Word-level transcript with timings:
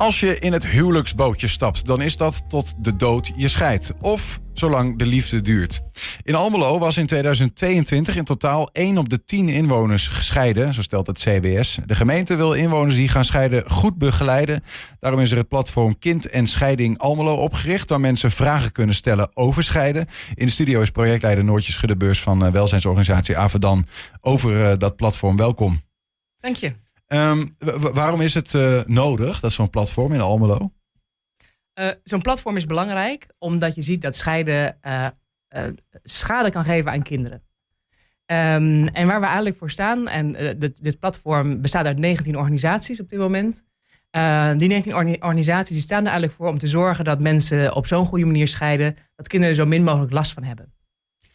Als 0.00 0.20
je 0.20 0.38
in 0.38 0.52
het 0.52 0.66
huwelijksbootje 0.66 1.48
stapt, 1.48 1.86
dan 1.86 2.00
is 2.00 2.16
dat 2.16 2.42
tot 2.48 2.84
de 2.84 2.96
dood 2.96 3.32
je 3.36 3.48
scheidt. 3.48 3.92
Of 4.00 4.40
zolang 4.52 4.98
de 4.98 5.06
liefde 5.06 5.40
duurt. 5.40 5.80
In 6.22 6.34
Almelo 6.34 6.78
was 6.78 6.96
in 6.96 7.06
2022 7.06 8.16
in 8.16 8.24
totaal 8.24 8.70
1 8.72 8.98
op 8.98 9.08
de 9.08 9.24
10 9.24 9.48
inwoners 9.48 10.08
gescheiden, 10.08 10.74
zo 10.74 10.82
stelt 10.82 11.06
het 11.06 11.18
CBS. 11.18 11.78
De 11.86 11.94
gemeente 11.94 12.36
wil 12.36 12.52
inwoners 12.52 12.94
die 12.94 13.08
gaan 13.08 13.24
scheiden 13.24 13.70
goed 13.70 13.98
begeleiden. 13.98 14.64
Daarom 15.00 15.20
is 15.20 15.30
er 15.30 15.36
het 15.36 15.48
platform 15.48 15.98
Kind 15.98 16.28
en 16.28 16.46
Scheiding 16.46 16.98
Almelo 16.98 17.34
opgericht, 17.34 17.88
waar 17.88 18.00
mensen 18.00 18.30
vragen 18.30 18.72
kunnen 18.72 18.94
stellen 18.94 19.36
over 19.36 19.62
scheiden. 19.62 20.06
In 20.34 20.46
de 20.46 20.52
studio 20.52 20.80
is 20.80 20.90
projectleider 20.90 21.44
Noortje 21.44 21.72
Schuddebeurs 21.72 22.20
van 22.22 22.44
uh, 22.44 22.50
welzijnsorganisatie 22.50 23.38
Avedan 23.38 23.86
over 24.20 24.70
uh, 24.70 24.72
dat 24.76 24.96
platform. 24.96 25.36
Welkom. 25.36 25.80
Dank 26.40 26.56
je. 26.56 26.86
Um, 27.08 27.54
waarom 27.92 28.20
is 28.20 28.34
het 28.34 28.52
uh, 28.52 28.80
nodig, 28.86 29.40
dat 29.40 29.52
zo'n 29.52 29.70
platform 29.70 30.12
in 30.12 30.20
Almelo? 30.20 30.72
Uh, 31.80 31.88
zo'n 32.04 32.22
platform 32.22 32.56
is 32.56 32.66
belangrijk 32.66 33.26
omdat 33.38 33.74
je 33.74 33.82
ziet 33.82 34.02
dat 34.02 34.16
scheiden 34.16 34.78
uh, 34.86 35.06
schade 36.02 36.50
kan 36.50 36.64
geven 36.64 36.90
aan 36.90 37.02
kinderen. 37.02 37.42
Um, 38.26 38.86
en 38.86 39.06
waar 39.06 39.20
we 39.20 39.26
eigenlijk 39.26 39.56
voor 39.56 39.70
staan, 39.70 40.08
en 40.08 40.32
dit, 40.58 40.82
dit, 40.82 40.98
platform 40.98 41.60
bestaat 41.60 41.86
uit 41.86 41.98
19 41.98 42.36
organisaties 42.36 43.00
op 43.00 43.08
dit 43.08 43.18
moment. 43.18 43.64
die 44.56 44.68
19 44.68 44.94
organisaties 44.94 45.76
die 45.76 45.84
staan 45.84 46.00
er 46.00 46.10
eigenlijk 46.10 46.32
voor 46.32 46.48
om 46.48 46.58
te 46.58 46.66
zorgen 46.66 47.04
dat 47.04 47.20
mensen 47.20 47.74
op 47.74 47.86
zo'n 47.86 48.06
goede 48.06 48.24
manier 48.24 48.48
scheiden, 48.48 48.96
dat 49.16 49.28
kinderen 49.28 49.56
er 49.56 49.62
zo 49.62 49.68
min 49.68 49.84
mogelijk 49.84 50.12
last 50.12 50.32
van 50.32 50.42
hebben. 50.42 50.72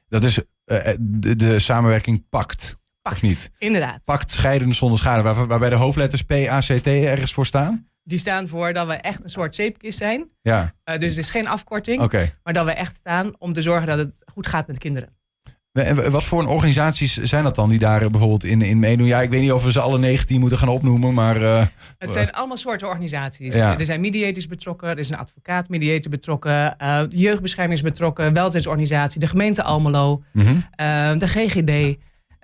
Dat 0.08 0.24
is 0.24 0.40
de, 0.66 1.36
de 1.36 1.60
samenwerking 1.60 2.30
pakt. 2.30 2.78
Pakt, 3.04 3.16
of 3.16 3.22
niet? 3.22 3.52
Inderdaad. 3.58 4.02
Pakt 4.06 4.32
scheiden 4.32 4.74
zonder 4.74 5.00
schade, 5.00 5.22
waar, 5.22 5.48
waarbij 5.48 5.70
de 5.70 5.76
hoofdletters 5.76 6.22
P, 6.22 6.32
A, 6.32 6.60
C, 6.60 6.64
T 6.64 6.88
ergens 6.88 7.34
voor 7.34 7.46
staan? 7.46 7.88
Die 8.04 8.18
staan 8.18 8.48
voor 8.48 8.74
dat 8.74 8.88
we 8.88 8.94
echt 8.94 9.24
een 9.24 9.30
soort 9.30 9.56
zeepkist 9.56 9.98
zijn. 9.98 10.30
Ja. 10.42 10.74
Uh, 10.86 11.00
dus 11.00 11.10
het 11.10 11.18
is 11.18 11.30
geen 11.30 11.48
afkorting, 11.48 12.02
okay. 12.02 12.34
maar 12.44 12.54
dat 12.54 12.66
we 12.66 12.72
echt 12.72 12.96
staan 12.96 13.34
om 13.38 13.54
te 13.54 13.62
zorgen 13.62 13.88
dat 13.88 13.98
het 13.98 14.18
goed 14.34 14.48
gaat 14.48 14.68
met 14.68 14.78
kinderen. 14.78 15.10
En 15.74 16.12
wat 16.12 16.24
voor 16.24 16.48
organisaties 16.48 17.18
zijn 17.18 17.44
dat 17.44 17.56
dan 17.56 17.70
die 17.70 17.80
daar 17.80 18.10
bijvoorbeeld 18.10 18.44
in, 18.44 18.62
in 18.62 18.80
meedoen? 18.80 19.08
Ja, 19.08 19.22
ik 19.22 19.30
weet 19.30 19.42
niet 19.42 19.52
of 19.52 19.64
we 19.64 19.72
ze 19.72 19.80
alle 19.80 20.00
19 20.00 20.40
moeten 20.40 20.58
gaan 20.58 20.68
opnoemen, 20.68 21.14
maar... 21.14 21.42
Uh, 21.42 21.66
het 21.98 22.12
zijn 22.12 22.32
allemaal 22.32 22.58
soorten 22.58 22.88
organisaties. 22.88 23.56
Ja. 23.56 23.80
Er 23.80 23.86
zijn 23.86 24.02
mediators 24.02 24.48
betrokken, 24.48 24.90
er 24.90 25.00
is 25.00 25.10
een 25.10 25.18
advocaat 25.18 25.70
mediator 25.70 26.12
betrokken, 26.12 26.76
uh, 26.82 27.02
jeugdbescherming 27.10 27.78
is 27.78 27.82
betrokken, 27.82 28.34
welzijnsorganisatie, 28.34 29.20
de 29.20 29.28
gemeente 29.28 29.64
Almelo, 29.64 30.24
mm 30.32 30.46
-hmm. 30.46 30.56
uh, 30.56 31.20
de 31.20 31.28
GGD... 31.28 31.98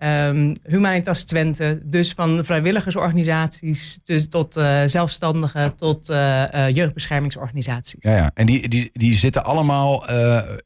Um, 0.04 0.56
Humanitas 0.64 1.24
Twente, 1.24 1.80
dus 1.84 2.14
van 2.14 2.46
vrijwilligersorganisaties 2.46 4.00
dus 4.04 4.30
tot 4.30 4.58
uh, 4.58 4.82
zelfstandigen 4.86 5.76
tot 5.76 6.10
uh, 6.10 6.44
uh, 6.56 6.70
jeugdbeschermingsorganisaties. 6.70 8.00
Ja, 8.00 8.16
ja. 8.16 8.32
en 8.34 8.46
die, 8.46 8.68
die, 8.68 8.90
die 8.94 9.16
zitten 9.16 9.44
allemaal 9.44 10.10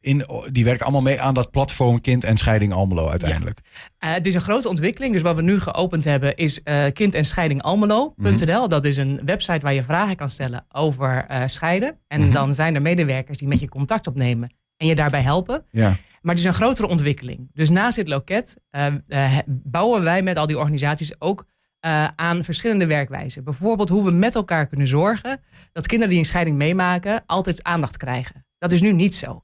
in, 0.01 0.25
die 0.51 0.63
werken 0.63 0.83
allemaal 0.83 1.01
mee 1.01 1.21
aan 1.21 1.33
dat 1.33 1.51
platform 1.51 2.01
Kind 2.01 2.23
en 2.23 2.37
Scheiding 2.37 2.73
Almelo 2.73 3.09
uiteindelijk. 3.09 3.59
Ja. 3.99 4.07
het 4.07 4.25
is 4.25 4.33
een 4.33 4.41
grote 4.41 4.69
ontwikkeling, 4.69 5.13
dus 5.13 5.21
wat 5.21 5.35
we 5.35 5.41
nu 5.41 5.59
geopend 5.59 6.03
hebben 6.03 6.35
is 6.35 6.61
kind 6.93 7.15
en 7.15 7.25
scheiding 7.25 7.61
Almelo.nl. 7.61 8.13
Mm 8.15 8.35
-hmm. 8.35 8.69
Dat 8.69 8.85
is 8.85 8.97
een 8.97 9.21
website 9.25 9.59
waar 9.59 9.73
je 9.73 9.83
vragen 9.83 10.15
kan 10.15 10.29
stellen 10.29 10.65
over 10.71 11.25
scheiden. 11.45 11.97
En 12.07 12.19
mm 12.19 12.25
-hmm. 12.25 12.33
dan 12.33 12.53
zijn 12.53 12.75
er 12.75 12.81
medewerkers 12.81 13.37
die 13.37 13.47
met 13.47 13.59
je 13.59 13.69
contact 13.69 14.07
opnemen 14.07 14.51
en 14.77 14.87
je 14.87 14.95
daarbij 14.95 15.21
helpen. 15.21 15.65
Ja. 15.71 15.95
Maar 16.23 16.35
het 16.35 16.43
is 16.43 16.49
een 16.49 16.53
grotere 16.53 16.87
ontwikkeling. 16.87 17.49
Dus 17.53 17.69
naast 17.69 17.95
dit 17.95 18.07
loket 18.07 18.57
uh, 18.71 18.85
uh, 19.07 19.37
bouwen 19.47 20.03
wij 20.03 20.21
met 20.21 20.37
al 20.37 20.47
die 20.47 20.57
organisaties 20.57 21.21
ook 21.21 21.45
uh, 21.85 22.07
aan 22.15 22.43
verschillende 22.43 22.87
werkwijzen. 22.87 23.43
Bijvoorbeeld 23.43 23.89
hoe 23.89 24.03
we 24.03 24.11
met 24.11 24.35
elkaar 24.35 24.67
kunnen 24.67 24.87
zorgen 24.87 25.39
dat 25.71 25.87
kinderen 25.87 26.09
die 26.09 26.19
een 26.19 26.29
scheiding 26.29 26.57
meemaken 26.57 27.23
altijd 27.25 27.63
aandacht 27.63 27.97
krijgen. 27.97 28.45
Dat 28.57 28.71
is 28.71 28.81
nu 28.81 28.91
niet 28.91 29.15
zo. 29.15 29.43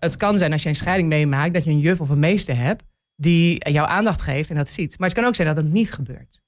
het 0.00 0.16
kan 0.16 0.38
zijn 0.38 0.52
als 0.52 0.62
je 0.62 0.68
een 0.68 0.74
scheiding 0.74 1.08
meemaakt 1.08 1.54
dat 1.54 1.64
je 1.64 1.70
een 1.70 1.78
juf 1.78 2.00
of 2.00 2.08
een 2.08 2.18
meester 2.18 2.56
hebt 2.56 2.84
die 3.16 3.70
jouw 3.70 3.84
aandacht 3.84 4.22
geeft 4.22 4.50
en 4.50 4.56
dat 4.56 4.68
ziet. 4.68 4.98
Maar 4.98 5.08
het 5.08 5.18
kan 5.18 5.26
ook 5.26 5.34
zijn 5.34 5.48
dat 5.48 5.56
het 5.56 5.72
niet 5.72 5.92
gebeurt. 5.92 6.41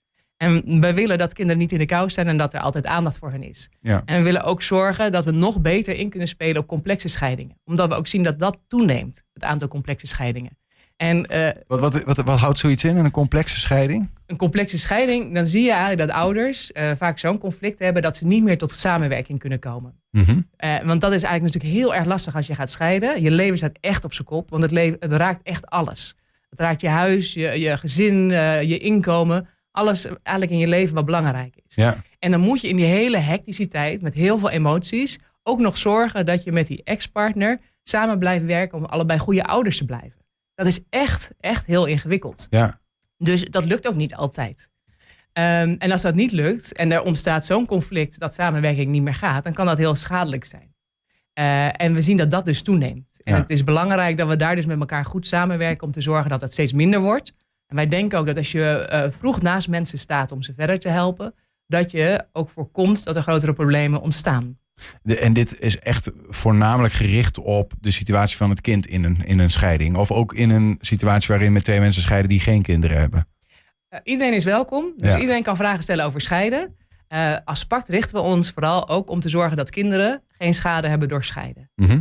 En 0.45 0.81
we 0.81 0.95
willen 0.95 1.19
dat 1.19 1.33
kinderen 1.33 1.61
niet 1.61 1.73
in 1.73 1.79
de 1.79 1.87
kou 1.87 2.11
staan 2.11 2.27
en 2.27 2.37
dat 2.37 2.55
er 2.55 2.61
altijd 2.61 2.87
aandacht 2.87 3.17
voor 3.17 3.31
hen 3.31 3.43
is. 3.43 3.69
Ja. 3.81 4.03
En 4.05 4.17
we 4.17 4.23
willen 4.23 4.43
ook 4.43 4.63
zorgen 4.63 5.13
dat 5.13 5.25
we 5.25 5.31
nog 5.31 5.61
beter 5.61 5.97
in 5.97 6.09
kunnen 6.09 6.29
spelen 6.29 6.63
op 6.63 6.67
complexe 6.67 7.09
scheidingen. 7.09 7.57
Omdat 7.65 7.89
we 7.89 7.95
ook 7.95 8.07
zien 8.07 8.23
dat 8.23 8.39
dat 8.39 8.63
toeneemt, 8.69 9.25
het 9.33 9.45
aantal 9.45 9.69
complexe 9.69 10.07
scheidingen. 10.07 10.59
En, 10.97 11.27
uh, 11.33 11.49
wat, 11.67 11.81
wat, 11.81 12.05
wat, 12.05 12.17
wat, 12.17 12.39
houdt 12.39 12.59
zoiets 12.59 12.85
in, 12.85 12.97
een 12.97 13.11
complexe 13.11 13.61
scheiding? 13.61 14.11
Een 14.27 14.37
complexe 14.37 14.79
scheiding, 14.79 15.35
dan 15.35 15.47
zie 15.47 15.63
je 15.63 15.71
eigenlijk 15.71 16.09
dat 16.09 16.17
ouders 16.17 16.71
uh, 16.73 16.91
vaak 16.97 17.19
zo'n 17.19 17.39
conflict 17.39 17.79
hebben 17.79 18.03
dat 18.03 18.17
ze 18.17 18.27
niet 18.27 18.43
meer 18.43 18.59
tot 18.59 18.73
samenwerking 18.73 19.39
kunnen 19.39 19.59
komen. 19.59 19.95
Mm 20.11 20.23
-hmm. 20.23 20.49
uh, 20.65 20.77
want 20.85 21.01
dat 21.01 21.13
is 21.13 21.23
eigenlijk 21.23 21.55
natuurlijk 21.55 21.83
heel 21.83 21.95
erg 21.95 22.07
lastig 22.07 22.37
als 22.37 22.47
je 22.47 22.55
gaat 22.55 22.71
scheiden. 22.71 23.23
Je 23.23 23.31
leven 23.31 23.57
staat 23.57 23.79
echt 23.81 24.05
op 24.05 24.13
zijn 24.13 24.27
kop, 24.27 24.51
want 24.51 24.63
het, 24.63 24.73
leven, 24.73 24.97
het 25.01 25.13
raakt 25.13 25.41
echt 25.43 25.67
alles. 25.67 26.17
Het 26.51 26.59
raakt 26.59 26.81
je 26.81 26.89
huis, 26.89 27.35
je, 27.35 27.61
je 27.61 27.77
gezin, 27.77 28.29
je 28.67 28.79
inkomen 28.79 29.49
alles 29.75 30.07
eigenlijk 30.07 30.51
in 30.51 30.59
je 30.59 30.69
leven 30.69 30.95
wat 30.95 31.05
belangrijk 31.05 31.57
is. 31.67 31.75
Ja. 31.75 32.03
En 32.19 32.31
dan 32.31 32.41
moet 32.41 32.61
je 32.61 32.69
in 32.69 32.77
die 32.77 32.85
hele 32.85 33.17
hecticiteit 33.17 34.03
met 34.03 34.15
heel 34.15 34.39
veel 34.39 34.51
emoties 34.51 35.19
ook 35.43 35.59
nog 35.59 35.79
zorgen 35.79 36.27
dat 36.27 36.45
je 36.45 36.53
met 36.53 36.67
die 36.67 36.81
ex-partner 36.85 37.61
samen 37.83 38.19
blijft 38.19 38.45
werken 38.45 38.79
om 38.79 38.85
allebei 38.85 39.19
goede 39.19 39.45
ouders 39.45 39.77
te 39.77 39.85
blijven. 39.85 40.25
Dat 40.55 40.67
is 40.67 40.81
echt, 40.91 41.31
echt 41.41 41.67
heel 41.67 41.87
ingewikkeld. 41.87 42.47
Ja. 42.51 42.81
Dus 43.19 43.45
dat 43.45 43.65
lukt 43.65 43.87
ook 43.87 43.95
niet 43.95 44.15
altijd. 44.15 44.71
Um, 45.33 45.77
en 45.79 45.91
als 45.91 46.03
dat 46.03 46.15
niet 46.15 46.33
lukt 46.33 46.73
en 46.73 46.93
er 46.93 47.03
ontstaat 47.03 47.45
zo'n 47.45 47.67
conflict 47.67 48.19
dat 48.19 48.35
samenwerking 48.35 48.91
niet 48.91 49.03
meer 49.03 49.15
gaat, 49.15 49.45
dan 49.45 49.53
kan 49.53 49.67
dat 49.67 49.79
heel 49.79 49.95
schadelijk 49.95 50.45
zijn. 50.45 50.75
Uh, 51.39 51.81
en 51.81 51.95
we 51.95 52.01
zien 52.01 52.17
dat 52.17 52.31
dat 52.31 52.45
dus 52.45 52.63
toeneemt. 52.63 53.21
En 53.25 53.35
Ja. 53.35 53.41
het 53.41 53.51
is 53.51 53.65
belangrijk 53.65 54.17
dat 54.17 54.29
we 54.29 54.37
daar 54.37 54.57
dus 54.57 54.67
met 54.67 54.79
elkaar 54.81 55.05
goed 55.05 55.27
samenwerken 55.27 55.87
om 55.87 55.93
te 55.93 56.01
zorgen 56.01 56.31
dat 56.31 56.41
het 56.41 56.53
steeds 56.53 56.73
minder 56.73 57.01
wordt. 57.01 57.33
En 57.75 57.81
wij 57.81 57.89
denken 57.99 58.19
ook 58.19 58.27
dat 58.27 58.37
als 58.37 58.53
je 58.53 58.89
uh, 58.93 59.11
vroeg 59.19 59.43
naast 59.43 59.69
mensen 59.69 59.99
staat 59.99 60.33
om 60.33 60.43
ze 60.43 60.53
verder 60.57 60.79
te 60.79 60.89
helpen, 60.89 61.35
dat 61.67 61.91
je 61.91 62.25
ook 62.33 62.49
voorkomt 62.49 63.05
dat 63.05 63.17
er 63.17 63.23
grotere 63.23 63.53
problemen 63.53 64.01
ontstaan. 64.01 64.59
De, 65.03 65.19
en 65.19 65.33
dit 65.33 65.61
is 65.61 65.79
echt 65.79 66.11
voornamelijk 66.29 66.95
gericht 66.95 67.39
op 67.39 67.73
de 67.81 67.91
situatie 67.91 68.37
van 68.37 68.51
het 68.51 68.61
kind 68.61 68.87
in 68.87 69.05
een, 69.05 69.25
in 69.25 69.39
een 69.39 69.51
scheiding. 69.51 69.97
Of 69.97 70.11
ook 70.11 70.35
in 70.35 70.51
een 70.51 70.79
situatie 70.81 71.29
waarin 71.29 71.53
met 71.53 71.65
twee 71.65 71.81
mensen 71.81 72.03
scheiden 72.03 72.29
die 72.29 72.41
geen 72.41 72.63
kinderen 72.63 72.99
hebben. 72.99 73.27
Uh, 73.91 74.01
iedereen 74.03 74.35
is 74.35 74.45
welkom. 74.45 74.93
Dus 74.97 75.13
Ja. 75.13 75.19
iedereen 75.19 75.43
kan 75.43 75.57
vragen 75.57 75.83
stellen 75.83 76.05
over 76.05 76.21
scheiden. 76.21 76.77
Uh, 77.09 77.37
als 77.45 77.65
pact 77.65 77.89
richten 77.89 78.15
we 78.17 78.23
ons 78.23 78.51
vooral 78.51 78.89
ook 78.89 79.11
om 79.11 79.21
te 79.21 79.29
zorgen 79.29 79.57
dat 79.57 79.71
kinderen 79.71 80.23
geen 80.39 80.55
schade 80.55 80.89
hebben 80.89 81.09
door 81.09 81.25
scheiden. 81.25 81.71
Mhm. 81.75 82.01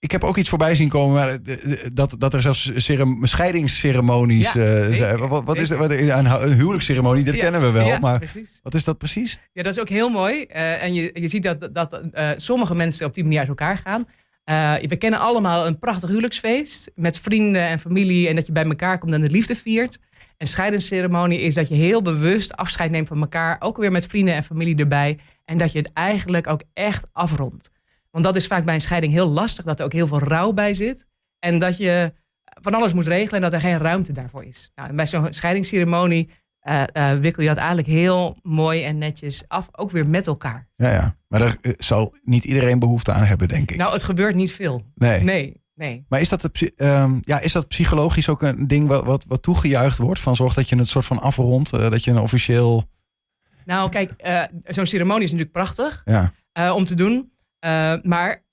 Ik 0.00 0.10
heb 0.10 0.24
ook 0.24 0.36
iets 0.36 0.48
voorbij 0.48 0.74
zien 0.74 0.88
komen 0.88 1.14
maar, 1.14 1.42
de- 1.42 1.42
de- 1.42 1.90
dat, 1.92 2.14
dat 2.18 2.34
er 2.34 2.42
zelfs 2.42 2.70
cerem- 2.74 3.26
scheidingsceremonies 3.26 4.52
Ja, 4.52 4.64
eh, 4.82 4.94
zijn. 4.94 5.28
Wat, 5.28 5.44
wat 5.44 5.56
is 5.58 5.68
dat? 5.68 5.78
Wat- 5.78 5.90
Een, 5.90 6.26
hu- 6.26 6.42
een 6.46 6.52
huwelijksceremonie, 6.52 7.24
dat 7.24 7.34
Ja, 7.34 7.40
kennen 7.40 7.60
we 7.60 7.70
wel. 7.70 7.86
ja, 7.86 7.98
maar 7.98 8.18
precies. 8.18 8.60
wat 8.62 8.74
is 8.74 8.84
dat 8.84 8.98
precies? 8.98 9.38
Ja, 9.52 9.62
dat 9.62 9.72
is 9.74 9.80
ook 9.80 9.88
heel 9.88 10.08
mooi. 10.08 10.42
Eh, 10.42 10.82
en 10.82 10.94
je, 10.94 11.10
je 11.14 11.28
ziet 11.28 11.42
dat, 11.42 11.68
dat 11.72 12.00
eh, 12.12 12.28
sommige 12.36 12.74
mensen 12.74 13.06
op 13.06 13.14
die 13.14 13.22
manier 13.24 13.38
uit 13.38 13.48
elkaar 13.48 13.78
gaan. 13.78 14.06
Eh, 14.44 14.74
we 14.88 14.96
kennen 14.96 15.20
allemaal 15.20 15.66
een 15.66 15.78
prachtig 15.78 16.08
huwelijksfeest 16.08 16.90
met 16.94 17.18
vrienden 17.18 17.66
en 17.66 17.78
familie 17.78 18.28
en 18.28 18.34
dat 18.34 18.46
je 18.46 18.52
bij 18.52 18.64
elkaar 18.64 18.98
komt 18.98 19.12
en 19.12 19.20
de 19.20 19.30
liefde 19.30 19.54
viert. 19.54 19.98
Een 20.38 20.46
scheidingsceremonie 20.46 21.40
is 21.40 21.54
dat 21.54 21.68
je 21.68 21.74
heel 21.74 22.02
bewust 22.02 22.56
afscheid 22.56 22.90
neemt 22.90 23.08
van 23.08 23.20
elkaar, 23.20 23.56
ook 23.60 23.76
weer 23.76 23.92
met 23.92 24.06
vrienden 24.06 24.34
en 24.34 24.42
familie 24.42 24.76
erbij. 24.76 25.18
En 25.44 25.58
dat 25.58 25.72
je 25.72 25.78
het 25.78 25.90
eigenlijk 25.92 26.46
ook 26.46 26.62
echt 26.74 27.06
afrondt. 27.12 27.70
Want 28.18 28.34
dat 28.34 28.42
is 28.42 28.48
vaak 28.48 28.64
bij 28.64 28.74
een 28.74 28.80
scheiding 28.80 29.12
heel 29.12 29.28
lastig, 29.28 29.64
dat 29.64 29.78
er 29.78 29.84
ook 29.84 29.92
heel 29.92 30.06
veel 30.06 30.18
rouw 30.18 30.52
bij 30.52 30.74
zit. 30.74 31.06
En 31.38 31.58
dat 31.58 31.76
je 31.76 32.12
van 32.44 32.74
alles 32.74 32.92
moet 32.92 33.06
regelen 33.06 33.34
en 33.34 33.40
dat 33.40 33.52
er 33.52 33.60
geen 33.60 33.78
ruimte 33.78 34.12
daarvoor 34.12 34.44
is. 34.44 34.70
Nou, 34.74 34.88
en 34.88 34.96
bij 34.96 35.06
zo'n 35.06 35.32
scheidingsceremonie 35.32 36.30
eh, 36.58 36.82
eh, 36.92 37.18
wikkel 37.18 37.42
je 37.42 37.48
dat 37.48 37.58
eigenlijk 37.58 37.88
heel 37.88 38.38
mooi 38.42 38.84
en 38.84 38.98
netjes 38.98 39.44
af, 39.48 39.68
ook 39.72 39.90
weer 39.90 40.06
met 40.06 40.26
elkaar. 40.26 40.68
Ja, 40.76 40.92
ja. 40.92 41.16
Maar 41.28 41.40
daar 41.40 41.56
eh, 41.60 41.72
zal 41.76 42.14
niet 42.22 42.44
iedereen 42.44 42.78
behoefte 42.78 43.12
aan 43.12 43.24
hebben, 43.24 43.48
denk 43.48 43.70
ik. 43.70 43.76
Nou, 43.76 43.92
het 43.92 44.02
gebeurt 44.02 44.34
niet 44.34 44.52
veel. 44.52 44.82
nee. 44.94 45.22
Nee, 45.22 45.62
nee. 45.74 46.04
Maar 46.08 46.20
is 46.20 46.28
dat, 46.28 46.40
de, 46.40 46.72
ehm, 46.76 47.18
ja, 47.20 47.40
is 47.40 47.52
dat 47.52 47.68
psychologisch 47.68 48.28
ook 48.28 48.42
een 48.42 48.68
ding 48.68 48.88
wat, 48.88 49.04
wat, 49.04 49.24
wat 49.28 49.42
toegejuicht 49.42 49.98
wordt? 49.98 50.20
Van 50.20 50.36
zorg 50.36 50.54
dat 50.54 50.68
je 50.68 50.76
het 50.76 50.88
soort 50.88 51.04
van 51.04 51.20
afrondt, 51.20 51.70
dat 51.70 52.04
je 52.04 52.10
een 52.10 52.18
officieel... 52.18 52.84
Nou, 53.64 53.90
kijk, 53.90 54.12
zo'n 54.64 54.86
ceremonie 54.86 55.24
is 55.24 55.30
natuurlijk 55.30 55.56
prachtig 55.56 56.02
Ja, 56.04 56.32
om 56.74 56.84
te 56.84 56.94
doen. 56.94 57.36
Eh, 57.58 57.94
maar 58.02 58.44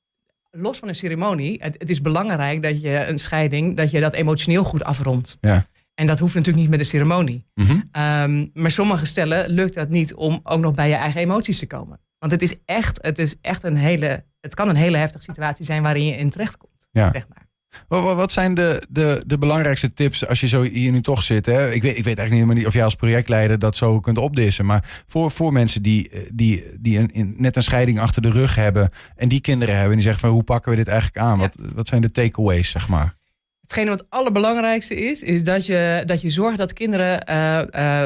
los 0.52 0.80
van 0.80 0.88
een 0.88 0.96
ceremonie, 0.96 1.58
het, 1.64 1.76
het 1.80 1.90
is 1.90 2.02
belangrijk 2.02 2.64
dat 2.64 2.82
je 2.82 3.06
een 3.08 3.18
scheiding, 3.20 3.78
dat 3.78 3.92
je 3.92 4.00
dat 4.00 4.14
emotioneel 4.14 4.64
goed 4.64 4.84
afrondt. 4.84 5.38
ja. 5.42 5.66
En 5.96 6.06
dat 6.06 6.20
hoeft 6.20 6.34
natuurlijk 6.34 6.62
niet 6.62 6.70
met 6.72 6.80
een 6.80 6.86
ceremonie. 6.86 7.46
Ehm, 7.92 8.46
maar 8.54 8.72
sommige 8.72 9.06
stellen 9.06 9.50
lukt 9.50 9.74
dat 9.74 9.90
niet 9.90 10.14
om 10.14 10.40
ook 10.44 10.60
nog 10.60 10.74
bij 10.74 10.90
je 10.90 10.96
eigen 10.96 11.22
emoties 11.22 11.60
te 11.60 11.68
komen. 11.68 12.00
Want 12.20 12.32
het 12.32 12.42
is 12.42 12.56
echt, 12.66 13.00
het 13.02 13.20
is 13.20 13.36
echt 13.42 13.64
een 13.64 13.76
hele, 13.76 14.26
het 14.40 14.54
kan 14.54 14.70
een 14.70 14.76
hele 14.76 14.98
heftige 14.98 15.24
situatie 15.24 15.66
zijn 15.66 15.82
waarin 15.82 16.06
je 16.06 16.16
in 16.18 16.30
terechtkomt. 16.30 16.88
Ja. 16.92 17.12
Zeg 17.12 17.28
maar. 17.28 17.45
Wat, 17.88 18.32
zijn 18.32 18.54
de, 18.54 18.82
de, 18.90 19.24
de 19.28 19.38
belangrijkste 19.38 19.94
tips 19.94 20.28
als 20.28 20.40
je 20.40 20.48
zo 20.48 20.62
hier 20.62 20.92
nu 20.92 21.02
toch 21.02 21.22
zit? 21.22 21.46
Hè? 21.46 21.72
Ik, 21.72 21.82
weet, 21.82 21.98
ik 21.98 22.04
weet 22.04 22.18
eigenlijk 22.18 22.54
niet 22.54 22.68
of 22.68 22.74
jij 22.74 22.84
als 22.84 22.96
projectleider 22.96 23.60
dat 23.60 23.76
zo 23.76 24.00
kunt 24.00 24.18
opdissen. 24.18 24.66
Maar 24.66 25.04
voor, 25.08 25.32
voor 25.32 25.54
mensen 25.54 25.82
die, 25.82 26.10
eh, 26.10 26.20
die, 26.34 26.64
die 26.80 27.00
een, 27.00 27.34
net 27.38 27.56
een 27.56 27.64
scheiding 27.64 28.00
achter 28.00 28.22
de 28.22 28.30
rug 28.30 28.56
hebben 28.56 28.90
en 29.16 29.30
die 29.30 29.42
kinderen 29.42 29.74
hebben 29.74 29.92
en 29.92 29.98
die 29.98 30.06
zeggen 30.08 30.22
van 30.22 30.36
hoe 30.36 30.44
pakken 30.44 30.72
we 30.72 30.78
dit 30.78 30.88
eigenlijk 30.88 31.26
aan? 31.26 31.38
Wat, 31.38 31.58
wat 31.74 31.88
zijn 31.88 32.02
de 32.02 32.12
takeaways, 32.12 32.70
zeg 32.70 32.88
maar? 32.88 33.16
Hetgene 33.62 33.90
wat 33.90 34.00
het 34.00 34.10
allerbelangrijkste 34.10 34.96
is, 34.96 35.24
is 35.24 35.44
dat 35.44 35.66
je, 35.66 36.04
dat 36.06 36.22
je 36.22 36.30
zorgt 36.30 36.58
dat 36.58 36.74
kinderen 36.74 37.30
uh, 37.30 38.04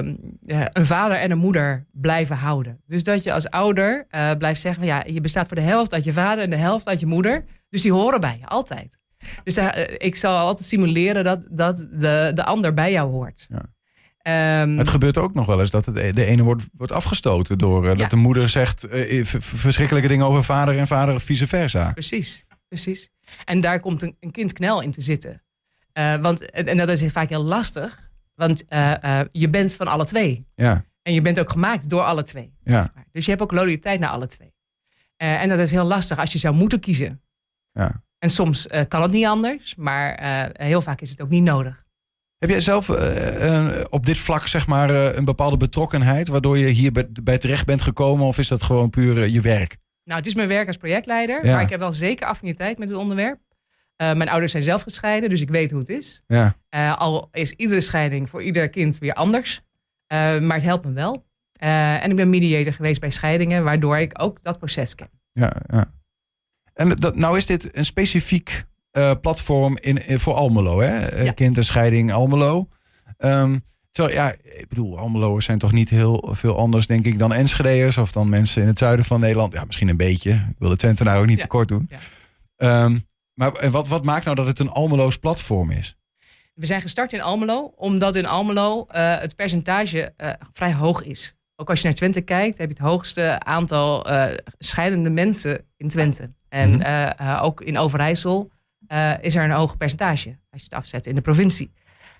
een 0.72 0.86
vader 0.86 1.18
en 1.18 1.32
een 1.32 1.38
moeder 1.38 1.86
blijven 1.92 2.36
houden. 2.36 2.82
Dus 2.88 3.04
dat 3.04 3.24
je 3.24 3.34
als 3.34 3.50
ouder 3.50 4.08
uh, 4.12 4.32
blijft 4.38 4.62
zeggen: 4.62 4.82
van, 4.82 4.90
ja, 4.90 5.04
je 5.08 5.22
bestaat 5.22 5.48
voor 5.48 5.56
de 5.56 5.62
helft 5.62 5.94
uit 5.94 6.04
je 6.04 6.12
vader 6.12 6.44
en 6.44 6.50
de 6.50 6.56
helft 6.56 6.88
uit 6.88 7.00
je 7.00 7.06
moeder. 7.06 7.46
Dus 7.70 7.82
die 7.82 7.92
horen 7.92 8.20
bij 8.20 8.38
je 8.40 8.46
altijd. 8.46 8.98
Dus 9.44 9.58
ik 9.98 10.16
zal 10.16 10.38
altijd 10.38 10.68
simuleren 10.68 11.24
dat, 11.24 11.48
dat 11.52 11.78
de, 11.78 12.32
de 12.34 12.44
ander 12.44 12.74
bij 12.74 12.92
jou 12.92 13.12
hoort. 13.12 13.48
Ja. 13.50 13.62
Um, 14.62 14.78
het 14.78 14.90
gebeurt 14.90 15.18
ook 15.18 15.34
nog 15.34 15.46
wel 15.46 15.60
eens 15.60 15.70
dat 15.70 15.86
het, 15.86 15.96
de 16.16 16.26
ene 16.26 16.44
wordt, 16.44 16.64
wordt 16.74 16.92
afgestoten 16.92 17.58
door 17.58 17.98
dat 17.98 18.10
de 18.10 18.16
moeder 18.16 18.50
zegt 18.50 18.86
verschrikkelijke 19.38 20.08
dingen 20.08 20.26
over 20.26 20.44
vader 20.44 20.78
en 20.78 20.88
vader 20.88 21.22
vice 21.22 21.48
versa. 21.48 21.92
Precies, 21.92 22.46
precies. 22.68 23.10
En 23.46 23.62
daar 23.62 23.80
komt 23.80 24.02
een, 24.02 24.16
een 24.20 24.32
kind 24.32 24.54
knel 24.54 24.82
in 24.82 24.92
te 24.92 25.02
zitten. 25.02 25.44
Uh, 25.94 26.16
want, 26.16 26.52
en 26.52 26.78
dat 26.78 26.90
is 26.90 27.12
vaak 27.12 27.30
heel 27.30 27.44
lastig, 27.44 28.12
want 28.36 28.64
je 29.32 29.48
bent 29.50 29.74
van 29.74 29.88
alle 29.88 30.06
twee. 30.06 30.48
Ja. 30.56 30.86
En 31.02 31.14
je 31.14 31.22
bent 31.22 31.40
ook 31.40 31.50
gemaakt 31.50 31.90
door 31.90 32.04
alle 32.04 32.24
twee. 32.24 32.54
Ja. 32.64 32.92
Dus 33.12 33.26
je 33.26 33.32
hebt 33.32 33.44
ook 33.44 33.52
loyaliteit 33.52 34.00
naar 34.00 34.10
alle 34.10 34.28
twee. 34.28 34.54
en 35.16 35.50
dat 35.50 35.60
is 35.60 35.72
heel 35.72 35.86
lastig 35.86 36.18
als 36.18 36.32
je 36.32 36.38
zou 36.38 36.56
moeten 36.56 36.80
kiezen. 36.80 37.22
Ja. 37.72 38.04
En 38.20 38.30
soms 38.30 38.68
kan 38.88 39.02
het 39.02 39.12
niet 39.12 39.26
anders, 39.26 39.76
maar 39.76 40.20
heel 40.54 40.82
vaak 40.82 41.02
is 41.02 41.10
het 41.10 41.22
ook 41.22 41.30
niet 41.30 41.44
nodig. 41.44 41.86
Heb 42.38 42.50
jij 42.50 42.62
zelf 42.62 42.90
op 43.90 44.06
dit 44.06 44.18
vlak 44.18 44.48
zeg 44.48 44.68
maar, 44.68 44.90
een 44.90 45.26
bepaalde 45.26 45.58
betrokkenheid 45.58 46.28
waardoor 46.28 46.58
je 46.58 46.68
hier 46.68 46.92
bij, 46.92 47.08
bij, 47.24 47.38
terecht 47.38 47.66
bent 47.66 47.82
gekomen? 47.82 48.26
Of 48.26 48.38
is 48.38 48.48
dat 48.48 48.64
gewoon 48.64 48.90
puur 48.90 49.28
je 49.28 49.42
werk? 49.42 49.78
Nou, 50.04 50.18
het 50.18 50.28
is 50.28 50.36
mijn 50.36 50.48
werk 50.48 50.68
als 50.68 50.78
projectleider, 50.78 51.46
maar 51.46 51.62
ik 51.62 51.70
heb 51.70 51.80
wel 51.80 51.92
zeker 51.92 52.28
affiniteit 52.28 52.78
met 52.78 52.90
het 52.90 52.98
onderwerp. 52.98 53.40
Mijn 53.98 54.30
ouders 54.30 54.52
zijn 54.52 54.64
zelf 54.64 54.82
gescheiden, 54.82 55.30
dus 55.30 55.42
ik 55.42 55.50
weet 55.50 55.72
hoe 55.72 55.80
het 55.80 55.90
is. 55.90 56.22
Ja. 56.28 56.56
Al 56.96 57.30
is 57.32 57.52
iedere 57.52 57.82
scheiding 57.82 58.30
voor 58.30 58.44
ieder 58.44 58.70
kind 58.70 58.98
weer 58.98 59.14
anders. 59.14 59.62
Maar 60.08 60.54
het 60.54 60.64
helpt 60.64 60.86
me 60.86 60.92
wel. 60.92 61.26
en 61.60 62.10
ik 62.10 62.16
ben 62.16 62.30
mediator 62.30 62.74
geweest 62.74 63.00
bij 63.00 63.12
scheidingen, 63.12 63.64
waardoor 63.64 63.98
ik 63.98 64.22
ook 64.22 64.44
dat 64.44 64.58
proces 64.58 64.96
ken. 64.96 65.10
Ja, 65.32 65.56
ja. 65.68 65.98
En 66.80 66.90
dat, 66.90 67.16
nou 67.16 67.38
is 67.38 67.46
dit 67.46 67.78
een 67.78 67.86
specifiek 67.86 68.66
platform 69.22 69.78
in, 69.82 70.08
in, 70.08 70.20
voor 70.20 70.34
Almelo, 70.34 70.80
hè? 70.80 71.22
Ja. 71.24 71.32
Kind 71.32 71.58
en 71.58 71.66
scheiding 71.66 72.14
Almelo. 72.14 72.68
Um, 73.18 73.66
terwijl, 73.92 74.16
ja, 74.16 74.32
ik 74.44 74.66
bedoel, 74.68 74.98
Almeloers 74.98 75.46
zijn 75.46 75.58
toch 75.58 75.72
niet 75.72 75.90
heel 75.90 76.30
veel 76.32 76.58
anders, 76.58 76.88
denk 76.88 77.06
ik, 77.06 77.20
dan 77.20 77.34
Enschede'ers 77.34 77.98
of 77.98 78.12
dan 78.12 78.30
mensen 78.30 78.62
in 78.62 78.68
het 78.68 78.78
zuiden 78.78 79.06
van 79.06 79.20
Nederland. 79.20 79.54
Ja, 79.54 79.64
misschien 79.66 79.88
een 79.88 79.98
beetje. 79.98 80.32
Ik 80.32 80.56
wil 80.58 80.70
de 80.70 80.76
Twente 80.76 81.04
nou 81.04 81.20
ook 81.20 81.26
niet 81.26 81.38
ja. 81.38 81.42
tekort 81.42 81.68
doen. 81.68 81.90
Ja. 82.58 82.84
Um, 82.84 83.06
maar 83.34 83.72
wat, 83.72 83.88
wat 83.88 84.06
maakt 84.06 84.24
nou 84.24 84.36
dat 84.36 84.46
het 84.46 84.60
een 84.60 84.70
Almeloos 84.70 85.18
platform 85.18 85.72
is? 85.72 85.98
We 86.54 86.66
zijn 86.66 86.82
gestart 86.82 87.14
in 87.14 87.22
Almelo, 87.22 87.74
omdat 87.76 88.16
in 88.16 88.26
Almelo 88.26 88.88
uh, 88.92 89.18
het 89.18 89.36
percentage 89.36 90.14
uh, 90.18 90.30
vrij 90.54 90.74
hoog 90.74 91.04
is. 91.04 91.36
Ook 91.56 91.70
als 91.70 91.80
je 91.80 91.86
naar 91.86 91.96
Twente 91.96 92.22
kijkt, 92.22 92.58
heb 92.58 92.68
je 92.68 92.74
het 92.74 92.84
hoogste 92.84 93.40
aantal 93.40 94.08
scheidende 94.58 95.10
mensen 95.10 95.66
in 95.78 95.88
Twente. 95.88 96.38
En 96.50 96.70
mm 96.70 96.82
-hmm. 96.82 97.38
ook 97.42 97.62
in 97.62 97.78
Overijssel 97.78 98.52
is 99.22 99.36
er 99.36 99.44
een 99.44 99.52
hoog 99.52 99.78
percentage, 99.78 100.30
als 100.50 100.62
je 100.62 100.68
het 100.70 100.74
afzet 100.74 101.06
in 101.06 101.16
de 101.16 101.22
provincie. 101.22 101.74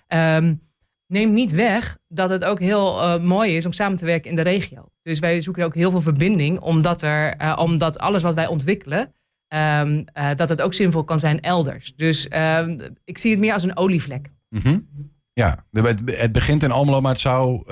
Um, 0.08 0.60
neemt 1.06 1.32
niet 1.32 1.50
weg 1.50 1.98
dat 2.08 2.30
het 2.30 2.44
ook 2.44 2.60
heel 2.60 3.20
mooi 3.20 3.56
is 3.56 3.66
om 3.66 3.72
samen 3.72 3.96
te 3.96 4.04
werken 4.04 4.30
in 4.30 4.36
de 4.36 4.42
regio. 4.42 4.88
Dus 5.02 5.18
wij 5.18 5.40
zoeken 5.40 5.64
ook 5.64 5.74
heel 5.74 5.90
veel 5.90 6.00
verbinding, 6.00 6.60
omdat, 6.60 7.02
er, 7.02 7.56
omdat 7.56 7.98
alles 7.98 8.22
wat 8.22 8.34
wij 8.34 8.46
ontwikkelen 8.46 9.14
Um, 9.54 10.04
uh, 10.18 10.30
dat 10.36 10.48
het 10.48 10.62
ook 10.62 10.74
zinvol 10.74 11.04
kan 11.04 11.18
zijn 11.18 11.40
elders. 11.40 11.92
Dus 11.96 12.28
um, 12.58 12.78
ik 13.04 13.18
zie 13.18 13.30
het 13.30 13.40
meer 13.40 13.52
als 13.52 13.62
een 13.62 13.76
olievlek. 13.76 14.30
Mm 14.48 14.60
-hmm. 14.60 14.88
Ja, 15.32 15.64
het 16.04 16.32
begint 16.32 16.62
in 16.62 16.70
Almelo, 16.70 17.00
maar 17.00 17.12
het 17.12 17.20
zou. 17.20 17.62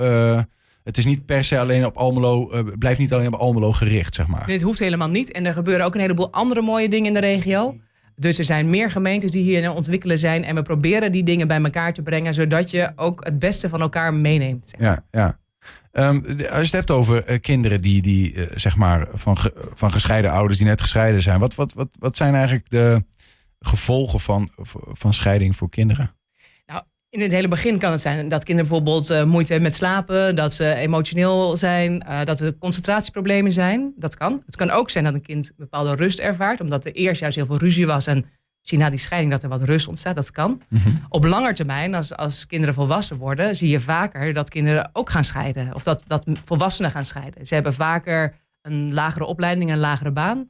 Het 0.89 0.97
is 0.97 1.05
niet 1.05 1.25
per 1.25 1.43
se 1.43 1.59
alleen 1.59 1.85
op 1.85 1.97
Almelo, 1.97 2.53
uh, 2.53 2.59
blijft 2.79 2.99
niet 2.99 3.13
alleen 3.13 3.33
op 3.33 3.39
Almelo 3.39 3.71
gericht, 3.71 4.15
zeg 4.15 4.27
maar. 4.27 4.45
Dit 4.45 4.61
hoeft 4.61 4.79
helemaal 4.79 5.09
niet. 5.09 5.31
En 5.31 5.45
er 5.45 5.53
gebeuren 5.53 5.85
ook 5.85 5.93
een 5.93 5.99
heleboel 5.99 6.31
andere 6.31 6.61
mooie 6.61 6.89
dingen 6.89 7.07
in 7.07 7.13
de 7.13 7.19
regio. 7.19 7.75
Dus 8.15 8.37
er 8.37 8.45
zijn 8.45 8.69
meer 8.69 8.91
gemeentes 8.91 9.31
die 9.31 9.43
hier 9.43 9.67
aan 9.67 9.75
ontwikkelen 9.75 10.19
zijn. 10.19 10.43
En 10.43 10.55
we 10.55 10.61
proberen 10.61 11.11
die 11.11 11.23
dingen 11.23 11.47
bij 11.47 11.61
elkaar 11.61 11.93
te 11.93 12.01
brengen, 12.01 12.33
zodat 12.33 12.71
je 12.71 12.91
ook 12.95 13.25
het 13.25 13.39
beste 13.39 13.69
van 13.69 13.81
elkaar 13.81 14.13
meeneemt. 14.13 14.67
Zeg. 14.67 14.79
Ja, 14.81 15.05
ja. 15.11 15.39
Um, 15.91 16.25
als 16.25 16.37
je 16.37 16.47
het 16.47 16.71
hebt 16.71 16.91
over 16.91 17.29
uh, 17.29 17.39
kinderen 17.39 17.81
die, 17.81 18.01
die 18.01 18.33
uh, 18.33 18.45
zeg 18.55 18.75
maar 18.75 19.07
van, 19.13 19.37
ge, 19.37 19.53
van 19.73 19.91
gescheiden 19.91 20.31
ouders 20.31 20.57
die 20.57 20.67
net 20.67 20.81
gescheiden 20.81 21.21
zijn. 21.21 21.39
Wat, 21.39 21.55
wat, 21.55 21.73
wat, 21.73 21.89
wat 21.99 22.15
zijn 22.15 22.33
eigenlijk 22.33 22.69
de 22.69 23.03
gevolgen 23.59 24.19
van, 24.19 24.49
van 24.91 25.13
scheiding 25.13 25.55
voor 25.55 25.69
kinderen? 25.69 26.17
In 27.09 27.21
het 27.21 27.31
hele 27.31 27.47
begin 27.47 27.79
kan 27.79 27.91
het 27.91 28.01
zijn 28.01 28.27
dat 28.27 28.43
kinderen 28.43 28.69
bijvoorbeeld 28.69 29.11
uh, 29.11 29.23
moeite 29.23 29.51
hebben 29.51 29.69
met 29.69 29.77
slapen, 29.77 30.35
dat 30.35 30.53
ze 30.53 30.73
emotioneel 30.73 31.55
zijn, 31.55 32.05
dat 32.23 32.39
er 32.39 32.57
concentratieproblemen 32.57 33.53
zijn. 33.53 33.93
Dat 33.95 34.15
kan. 34.15 34.41
Het 34.45 34.55
kan 34.55 34.69
ook 34.69 34.89
zijn 34.89 35.03
dat 35.03 35.13
een 35.13 35.21
kind 35.21 35.51
bepaalde 35.57 35.95
rust 35.95 36.19
ervaart, 36.19 36.61
omdat 36.61 36.85
er 36.85 36.91
eerst 36.91 37.21
juist 37.21 37.35
heel 37.35 37.45
veel 37.45 37.57
ruzie 37.57 37.87
was 37.87 38.07
en 38.07 38.25
zie 38.61 38.77
na 38.77 38.89
die 38.89 38.99
scheiding 38.99 39.31
dat 39.31 39.43
er 39.43 39.49
wat 39.49 39.61
rust 39.61 39.87
ontstaat. 39.87 40.15
Dat 40.15 40.31
kan. 40.31 40.61
Mhm. 40.69 40.89
Op 41.09 41.23
lange 41.23 41.53
termijn, 41.53 41.95
als, 41.95 42.15
als 42.15 42.45
kinderen 42.45 42.73
volwassen 42.73 43.17
worden, 43.17 43.55
zie 43.55 43.69
je 43.69 43.79
vaker 43.79 44.33
dat 44.33 44.49
kinderen 44.49 44.89
ook 44.93 45.09
gaan 45.09 45.23
scheiden. 45.23 45.75
Of 45.75 45.83
dat, 45.83 46.03
dat 46.07 46.25
volwassenen 46.43 46.91
gaan 46.91 47.05
scheiden. 47.05 47.47
Ze 47.47 47.53
hebben 47.53 47.73
vaker 47.73 48.35
een 48.61 48.93
lagere 48.93 49.25
opleiding, 49.25 49.71
een 49.71 49.77
lagere 49.77 50.11
baan. 50.11 50.49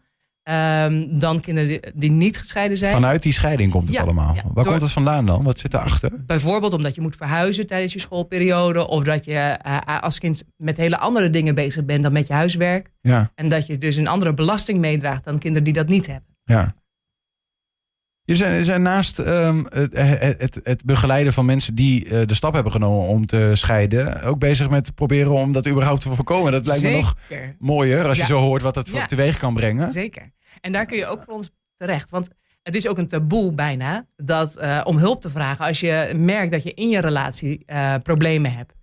Um, 0.49 1.19
dan 1.19 1.39
kinderen 1.39 1.79
die, 1.95 2.11
niet 2.11 2.37
gescheiden 2.37 2.77
zijn. 2.77 2.93
Vanuit 2.93 3.23
die 3.23 3.33
scheiding 3.33 3.71
komt 3.71 3.87
het 3.87 3.97
allemaal. 3.97 4.35
Waar 4.53 4.65
komt 4.65 4.81
het 4.81 4.91
vandaan 4.91 5.25
dan? 5.25 5.43
Wat 5.43 5.59
zit 5.59 5.73
erachter? 5.73 6.11
Bijvoorbeeld 6.25 6.73
omdat 6.73 6.95
je 6.95 7.01
moet 7.01 7.15
verhuizen 7.15 7.67
tijdens 7.67 7.93
je 7.93 7.99
schoolperiode. 7.99 8.87
Of 8.87 9.03
dat 9.03 9.25
je 9.25 9.59
uh, 9.65 10.01
als 10.01 10.19
kind 10.19 10.43
met 10.57 10.77
hele 10.77 10.97
andere 10.97 11.29
dingen 11.29 11.55
bezig 11.55 11.85
bent 11.85 12.03
dan 12.03 12.11
met 12.11 12.27
je 12.27 12.33
huiswerk. 12.33 12.91
Ja. 13.01 13.31
En 13.35 13.49
dat 13.49 13.67
je 13.67 13.77
dus 13.77 13.95
een 13.95 14.07
andere 14.07 14.33
belasting 14.33 14.79
meedraagt 14.79 15.23
dan 15.23 15.39
kinderen 15.39 15.63
die 15.63 15.73
dat 15.73 15.87
niet 15.87 16.07
hebben. 16.07 16.35
Ja. 16.43 16.75
Je 18.29 18.35
zijn, 18.35 18.65
zijn 18.65 18.81
naast 18.81 19.19
um, 19.19 19.65
het, 19.69 19.93
het, 20.39 20.59
het, 20.63 20.85
begeleiden 20.85 21.33
van 21.33 21.45
mensen 21.45 21.75
die 21.75 22.05
uh, 22.05 22.21
de 22.25 22.33
stap 22.33 22.53
hebben 22.53 22.71
genomen 22.71 23.07
om 23.07 23.25
te 23.25 23.51
scheiden, 23.53 24.21
ook 24.21 24.39
bezig 24.39 24.69
met 24.69 24.95
proberen 24.95 25.31
om 25.31 25.51
dat 25.51 25.67
überhaupt 25.67 26.01
te 26.01 26.09
voorkomen. 26.09 26.51
Dat 26.51 26.65
lijkt 26.65 26.83
me 26.83 26.91
nog 26.91 27.15
mooier 27.59 28.07
als 28.07 28.17
je 28.17 28.25
zo 28.25 28.39
hoort 28.39 28.61
wat 28.61 28.73
dat 28.73 28.89
ja. 28.89 29.05
teweeg 29.05 29.37
kan 29.37 29.53
brengen. 29.53 29.91
Zeker. 29.91 30.31
En 30.61 30.71
daar 30.71 30.85
kun 30.85 30.97
je 30.97 31.05
ook 31.05 31.23
voor 31.23 31.33
ons 31.33 31.49
terecht. 31.75 32.09
Want 32.09 32.29
het 32.63 32.75
is 32.75 32.87
ook 32.87 32.97
een 32.97 33.07
taboe 33.07 33.51
bijna 33.51 34.05
dat, 34.15 34.57
uh, 34.61 34.81
om 34.83 34.97
hulp 34.97 35.21
te 35.21 35.29
vragen 35.29 35.65
als 35.65 35.79
je 35.79 36.13
merkt 36.17 36.51
dat 36.51 36.63
je 36.63 36.73
in 36.73 36.89
je 36.89 37.01
relatie 37.01 37.63
uh, 37.67 37.95
problemen 38.03 38.51
hebt. 38.53 38.73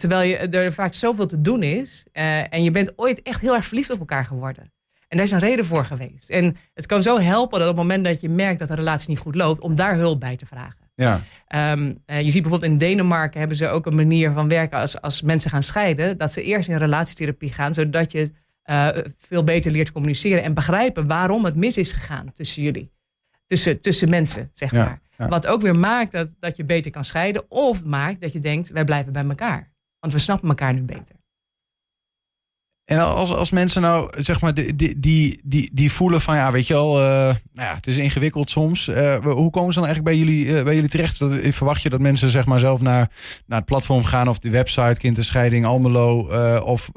terwijl 0.00 0.28
je, 0.28 0.36
er 0.36 0.72
vaak 0.72 0.94
zoveel 0.94 1.26
te 1.26 1.40
doen 1.40 1.62
is 1.62 2.06
en 2.12 2.62
je 2.62 2.70
bent 2.70 2.92
ooit 2.96 3.22
echt 3.22 3.40
heel 3.40 3.54
erg 3.54 3.64
verliefd 3.64 3.90
op 3.90 3.98
elkaar 3.98 4.24
geworden. 4.24 4.73
En 5.14 5.20
daar 5.20 5.28
is 5.28 5.32
een 5.32 5.48
reden 5.48 5.64
voor 5.64 5.84
geweest. 5.84 6.30
En 6.30 6.56
het 6.72 6.86
kan 6.86 7.02
zo 7.02 7.18
helpen 7.18 7.58
dat 7.58 7.68
op 7.68 7.76
het 7.76 7.86
moment 7.86 8.04
dat 8.04 8.20
je 8.20 8.28
merkt 8.28 8.58
dat 8.58 8.68
de 8.68 8.74
relatie 8.74 9.08
niet 9.08 9.18
goed 9.18 9.34
loopt, 9.34 9.60
om 9.60 9.74
daar 9.74 9.96
hulp 9.96 10.20
bij 10.20 10.36
te 10.36 10.46
vragen. 10.46 10.88
Ja. 10.94 11.20
Um, 11.72 12.02
uh, 12.06 12.20
je 12.20 12.30
ziet 12.30 12.42
bijvoorbeeld 12.42 12.72
in 12.72 12.78
Denemarken 12.78 13.38
hebben 13.38 13.56
ze 13.56 13.68
ook 13.68 13.86
een 13.86 13.94
manier 13.94 14.32
van 14.32 14.48
werken 14.48 14.78
als, 14.78 15.00
als 15.00 15.22
mensen 15.22 15.50
gaan 15.50 15.62
scheiden, 15.62 16.18
dat 16.18 16.32
ze 16.32 16.42
eerst 16.42 16.68
in 16.68 16.76
relatietherapie 16.76 17.52
gaan, 17.52 17.74
zodat 17.74 18.12
je 18.12 18.30
uh, 18.70 18.88
veel 19.18 19.44
beter 19.44 19.70
leert 19.70 19.92
communiceren 19.92 20.42
en 20.42 20.54
begrijpen 20.54 21.06
waarom 21.06 21.44
het 21.44 21.56
mis 21.56 21.76
is 21.76 21.92
gegaan 21.92 22.32
tussen 22.32 22.62
jullie. 22.62 22.92
Tussen, 23.46 23.80
tussen 23.80 24.08
mensen, 24.08 24.50
zeg 24.52 24.72
maar. 24.72 25.00
Ja. 25.18 25.28
Wat 25.28 25.46
ook 25.46 25.60
weer 25.60 25.76
maakt 25.76 26.12
dat, 26.12 26.36
dat 26.38 26.56
je 26.56 26.64
beter 26.64 26.90
kan 26.90 27.04
scheiden, 27.04 27.50
of 27.50 27.84
maakt 27.84 28.20
dat 28.20 28.32
je 28.32 28.38
denkt, 28.38 28.70
wij 28.70 28.84
blijven 28.84 29.12
bij 29.12 29.24
elkaar. 29.24 29.72
Want 30.00 30.12
we 30.12 30.18
snappen 30.18 30.48
elkaar 30.48 30.74
nu 30.74 30.82
beter. 30.82 31.14
En 32.84 32.98
als, 32.98 33.32
als 33.32 33.50
mensen 33.50 33.82
nou, 33.82 34.22
zeg 34.22 34.40
maar, 34.40 34.54
die, 34.54 34.98
die, 34.98 35.40
die, 35.44 35.70
die 35.74 35.92
voelen 35.92 36.20
van, 36.20 36.36
ja, 36.36 36.52
weet 36.52 36.66
je 36.66 36.74
wel, 36.74 37.00
uh, 37.00 37.04
nou 37.04 37.36
ja, 37.68 37.74
het 37.74 37.86
is 37.86 37.96
ingewikkeld 37.96 38.50
soms. 38.50 38.88
Uh, 38.88 39.16
hoe 39.16 39.50
komen 39.50 39.72
ze 39.72 39.80
dan 39.80 39.88
eigenlijk 39.88 40.04
bij 40.04 40.16
jullie, 40.16 40.46
uh, 40.46 40.64
bij 40.64 40.74
jullie 40.74 40.90
terecht? 40.90 41.24
Verwacht 41.54 41.82
je 41.82 41.90
dat 41.90 42.00
mensen, 42.00 42.30
zeg 42.30 42.46
maar, 42.46 42.58
zelf 42.58 42.80
naar, 42.80 43.10
naar 43.46 43.58
het 43.58 43.66
platform 43.66 44.04
gaan 44.04 44.28
of 44.28 44.38
de 44.38 44.50
website, 44.50 44.98
Kinderscheiding, 44.98 45.64
Almelo, 45.64 46.18
of, 46.58 46.90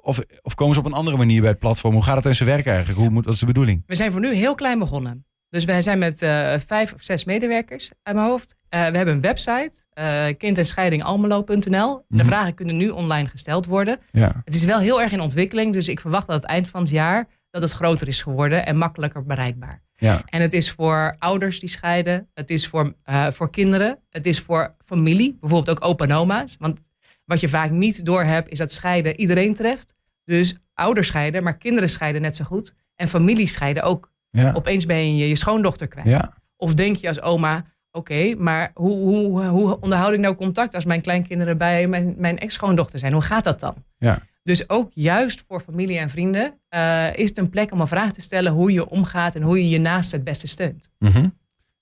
of, 0.00 0.18
of 0.42 0.54
komen 0.54 0.74
ze 0.74 0.80
op 0.80 0.86
een 0.86 0.92
andere 0.92 1.16
manier 1.16 1.40
bij 1.40 1.50
het 1.50 1.58
platform? 1.58 1.94
Hoe 1.94 2.02
gaat 2.02 2.16
het 2.16 2.26
in 2.26 2.34
zijn 2.34 2.48
werk 2.48 2.66
eigenlijk? 2.66 2.98
Hoe 2.98 3.10
moet, 3.10 3.24
wat 3.24 3.34
is 3.34 3.40
de 3.40 3.46
bedoeling? 3.46 3.82
We 3.86 3.94
zijn 3.94 4.12
voor 4.12 4.20
nu 4.20 4.34
heel 4.34 4.54
klein 4.54 4.78
begonnen. 4.78 5.26
Dus 5.54 5.64
wij 5.64 5.82
zijn 5.82 5.98
met 5.98 6.22
uh, 6.22 6.54
vijf 6.66 6.92
of 6.92 7.02
zes 7.02 7.24
medewerkers 7.24 7.90
uit 8.02 8.16
mijn 8.16 8.28
hoofd. 8.28 8.56
Uh, 8.70 8.86
we 8.86 8.96
hebben 8.96 9.14
een 9.14 9.20
website, 9.20 9.72
uh, 9.94 10.26
kind 10.38 10.58
en 10.58 10.66
scheidingalmelo.nl. 10.66 12.04
De 12.08 12.16
mhm. 12.16 12.24
vragen 12.24 12.54
kunnen 12.54 12.76
nu 12.76 12.88
online 12.88 13.28
gesteld 13.28 13.66
worden. 13.66 13.98
Ja. 14.10 14.42
Het 14.44 14.54
is 14.54 14.64
wel 14.64 14.78
heel 14.78 15.02
erg 15.02 15.12
in 15.12 15.20
ontwikkeling, 15.20 15.72
dus 15.72 15.88
ik 15.88 16.00
verwacht 16.00 16.26
dat 16.26 16.36
het 16.36 16.50
eind 16.50 16.68
van 16.68 16.80
het 16.80 16.90
jaar 16.90 17.26
dat 17.50 17.62
het 17.62 17.72
groter 17.72 18.08
is 18.08 18.22
geworden 18.22 18.66
en 18.66 18.76
makkelijker 18.76 19.24
bereikbaar. 19.24 19.82
Ja. 19.96 20.22
En 20.26 20.40
het 20.40 20.52
is 20.52 20.70
voor 20.70 21.16
ouders 21.18 21.60
die 21.60 21.68
scheiden, 21.68 22.28
het 22.34 22.50
is 22.50 22.68
voor, 22.68 22.94
eh, 23.02 23.30
voor 23.30 23.50
kinderen, 23.50 23.98
het 24.10 24.26
is 24.26 24.40
voor 24.40 24.74
familie, 24.84 25.36
bijvoorbeeld 25.40 25.78
ook 25.78 25.88
opa 25.88 26.04
en 26.04 26.12
oma's. 26.12 26.56
Want 26.58 26.80
wat 27.24 27.40
je 27.40 27.48
vaak 27.48 27.70
niet 27.70 28.04
doorhebt, 28.04 28.48
is 28.48 28.58
dat 28.58 28.72
scheiden 28.72 29.20
iedereen 29.20 29.54
treft. 29.54 29.94
Dus 30.24 30.56
ouders 30.74 31.06
scheiden, 31.06 31.42
maar 31.42 31.56
kinderen 31.56 31.88
scheiden 31.88 32.22
net 32.22 32.36
zo 32.36 32.44
goed. 32.44 32.74
En 32.96 33.08
familie 33.08 33.46
scheiden 33.46 33.82
ook. 33.82 34.12
Ja. 34.42 34.52
Opeens 34.52 34.86
ben 34.86 35.16
je 35.16 35.28
je 35.28 35.36
schoondochter 35.36 35.88
kwijt. 35.88 36.08
Ja. 36.08 36.34
Of 36.56 36.74
denk 36.74 36.96
je 36.96 37.08
als 37.08 37.20
oma, 37.20 37.64
oké, 37.90 38.34
maar 38.38 38.70
hoe, 38.74 38.96
hoe, 38.96 39.44
hoe 39.44 39.80
onderhoud 39.80 40.12
ik 40.12 40.20
nou 40.20 40.34
contact 40.34 40.74
als 40.74 40.84
mijn 40.84 41.00
kleinkinderen 41.00 41.58
bij 41.58 41.86
mijn, 41.86 42.14
mijn 42.18 42.38
ex-schoondochter 42.38 42.98
zijn? 42.98 43.12
Hoe 43.12 43.22
gaat 43.22 43.44
dat 43.44 43.60
dan? 43.60 43.74
Ja. 43.98 44.18
Dus 44.42 44.68
ook 44.68 44.90
juist 44.94 45.44
voor 45.48 45.60
familie 45.60 45.98
en 45.98 46.10
vrienden 46.10 46.54
eh, 46.68 47.16
is 47.16 47.28
het 47.28 47.38
een 47.38 47.50
plek 47.50 47.72
om 47.72 47.80
een 47.80 47.86
vraag 47.86 48.12
te 48.12 48.20
stellen 48.20 48.52
hoe 48.52 48.72
je 48.72 48.88
omgaat 48.88 49.34
en 49.34 49.42
hoe 49.42 49.58
je 49.62 49.68
je 49.68 49.78
naast 49.78 50.12
het 50.12 50.24
beste 50.24 50.46
steunt. 50.46 50.90
Mhm. 50.98 51.26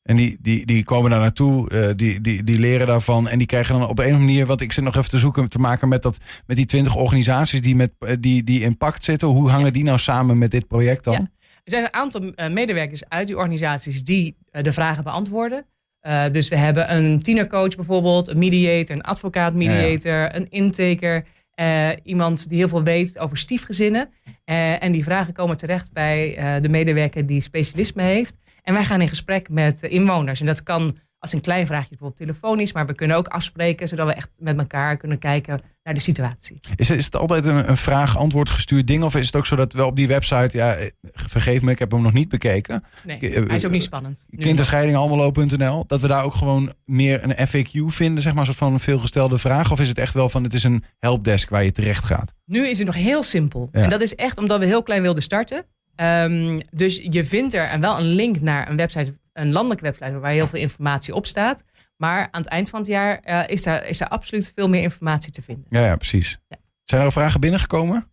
En 0.02 0.16
die, 0.16 0.38
die, 0.40 0.66
die 0.66 0.85
komen 0.85 1.11
daar 1.11 1.21
naartoe, 1.21 1.71
eh, 1.71 1.90
die, 1.97 2.21
die, 2.21 2.44
die 2.44 2.59
leren 2.59 2.87
daarvan. 2.87 3.28
En 3.28 3.38
die 3.38 3.47
krijgen 3.47 3.78
dan 3.78 3.88
op 3.88 3.99
een 3.99 4.04
of 4.04 4.11
andere 4.12 4.26
manier, 4.26 4.47
wat 4.47 4.61
ik 4.61 4.73
zit 4.73 4.85
nog 4.85 4.97
even 4.97 5.11
te 5.11 5.18
zoeken, 5.18 5.49
te 5.49 5.59
maken 5.59 5.88
met, 5.88 6.02
dat, 6.02 6.18
met 6.47 6.56
die 6.56 6.66
twintig 6.66 6.97
organisaties 6.97 7.61
die, 7.61 7.76
met, 7.76 7.92
eh, 7.99 8.16
die, 8.21 8.44
die 8.44 8.61
in 8.61 8.76
pact 8.76 9.04
zitten. 9.04 9.28
Hoe 9.28 9.50
hangen 9.50 9.73
die 9.73 9.85
nou 9.85 9.99
samen 9.99 10.38
met 10.38 10.50
dit 10.50 10.66
project 10.66 11.04
dan? 11.04 11.14
Ja. 11.14 11.28
Er 11.64 11.71
zijn 11.71 11.85
een 11.85 11.95
aantal 11.95 12.23
eh, 12.23 12.50
medewerkers 12.50 13.09
uit 13.09 13.26
die 13.26 13.37
organisaties 13.37 14.04
die 14.04 14.37
eh, 14.50 14.62
de 14.62 14.73
vragen 14.73 15.04
beantwoorden. 15.04 15.66
Eh, 16.00 16.25
dus 16.31 16.49
we 16.49 16.57
hebben 16.57 16.95
een 16.95 17.23
tienercoach 17.23 17.75
bijvoorbeeld, 17.76 18.28
een 18.28 18.38
mediator, 18.38 18.97
een 18.97 19.02
advocaat 19.02 19.54
mediator, 19.54 20.35
een 20.35 20.50
intaker. 20.50 21.25
eh, 21.52 21.88
iemand 22.02 22.49
die 22.49 22.59
heel 22.59 22.69
veel 22.69 22.83
weet 22.83 23.19
over 23.19 23.37
stiefgezinnen. 23.38 24.11
En 24.45 24.92
die 24.92 25.04
vragen 25.04 25.33
komen 25.33 25.57
terecht 25.57 25.92
bij 25.92 26.38
de 26.61 26.69
medewerker 26.69 27.26
die 27.26 27.40
specialisme 27.40 28.02
heeft. 28.02 28.37
En 28.62 28.75
wij 28.75 28.85
gaan 28.85 29.00
in 29.00 29.09
gesprek 29.09 29.49
met 29.49 29.83
inwoners. 29.83 30.40
En 30.40 30.47
dat 30.47 30.62
kan 30.62 30.99
als 31.22 31.32
een 31.32 31.40
klein 31.40 31.66
vraagje 31.66 31.88
bijvoorbeeld 31.88 32.18
telefonisch. 32.20 32.72
Maar 32.72 32.86
we 32.86 32.94
kunnen 32.94 33.16
ook 33.16 33.26
afspreken, 33.26 33.88
zodat 33.88 34.06
we 34.06 34.12
echt 34.12 34.30
met 34.38 34.58
elkaar 34.58 34.96
kunnen 34.96 35.18
kijken 35.18 35.60
naar 35.82 35.94
de 35.94 36.00
situatie. 36.00 36.60
Is, 36.76 36.88
het- 36.88 36.98
is 36.98 37.04
het 37.04 37.16
altijd 37.16 37.46
een, 37.46 37.68
een 37.68 37.76
vraag-antwoord 37.76 38.48
gestuurd 38.50 38.86
ding? 38.86 39.02
Of 39.02 39.14
is 39.14 39.26
het 39.26 39.36
ook 39.36 39.46
zo 39.46 39.56
dat 39.56 39.72
we 39.72 39.84
op 39.84 39.96
die 39.96 40.08
website, 40.08 40.56
ja, 40.56 40.74
eh, 40.74 40.86
vergeef 41.02 41.62
me, 41.62 41.70
ik 41.70 41.78
heb 41.78 41.90
hem 41.90 42.02
nog 42.02 42.12
niet 42.12 42.28
bekeken. 42.28 42.84
Nee, 43.04 43.18
Eh, 43.18 43.46
hij 43.46 43.56
is 43.56 43.64
ook 43.66 43.70
niet 43.72 43.82
spannend. 43.82 44.24
Nu 44.28 44.38
Kind 44.42 44.58
en 44.58 44.64
scheiding 44.64 44.96
almelo.nl. 44.96 45.84
Dat 45.86 46.00
we 46.00 46.08
daar 46.08 46.24
ook 46.24 46.34
gewoon 46.34 46.72
meer 46.84 47.20
een 47.24 47.48
FAQ 47.48 47.70
vinden, 47.94 48.22
zeg 48.22 48.32
maar, 48.32 48.40
een 48.40 48.46
soort 48.54 48.58
van 48.70 48.80
veelgestelde 48.80 49.38
vraag. 49.38 49.70
Of 49.70 49.80
is 49.80 49.88
het 49.88 49.98
echt 49.98 50.14
wel 50.14 50.28
van, 50.28 50.42
het 50.42 50.54
is 50.54 50.64
een 50.64 50.84
helpdesk 50.98 51.50
waar 51.50 51.64
je 51.64 51.72
terecht 51.72 52.04
gaat? 52.04 52.32
Nu 52.44 52.66
is 52.68 52.78
het 52.78 52.86
nog 52.86 52.96
heel 52.96 53.22
simpel. 53.22 53.68
Ja. 53.72 53.82
En 53.82 53.90
dat 53.90 54.00
is 54.00 54.14
echt 54.14 54.38
omdat 54.38 54.58
we 54.58 54.66
heel 54.66 54.82
klein 54.82 55.02
wilden 55.02 55.22
starten. 55.22 55.64
Ehm, 55.96 56.58
dus 56.70 57.00
je 57.10 57.24
vindt 57.24 57.54
er 57.54 57.68
en 57.68 57.80
wel 57.80 57.98
een 57.98 58.06
link 58.06 58.40
naar 58.40 58.70
een 58.70 58.76
website, 58.76 59.14
een 59.32 59.52
landelijke 59.52 59.84
website 59.84 60.18
waar 60.18 60.32
heel 60.32 60.48
veel 60.48 60.60
informatie 60.60 61.14
op 61.14 61.26
staat. 61.26 61.64
Maar 61.96 62.28
aan 62.30 62.40
het 62.40 62.50
eind 62.50 62.70
van 62.70 62.78
het 62.80 62.88
jaar 62.88 63.18
eh, 63.18 63.42
is, 63.46 63.62
daar, 63.62 63.86
is 63.86 63.98
daar 63.98 64.08
absoluut 64.08 64.52
veel 64.54 64.68
meer 64.68 64.82
informatie 64.82 65.32
te 65.32 65.42
vinden. 65.42 65.66
Ja, 65.68 65.84
ja, 65.84 65.96
precies. 65.96 66.38
Ja. 66.48 66.56
Zijn 66.84 67.00
er 67.00 67.06
al 67.06 67.12
vragen 67.12 67.40
binnengekomen? 67.40 68.10